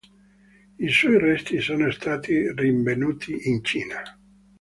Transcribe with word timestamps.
I 0.79 0.87
suoi 0.89 1.19
resti 1.19 1.61
sono 1.61 1.91
stati 1.91 2.33
rinvenuti 2.53 3.47
in 3.49 3.63
Cina. 3.63 4.01